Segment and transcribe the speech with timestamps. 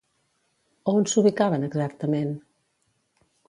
[0.93, 2.35] A on s'ubicaven exactament?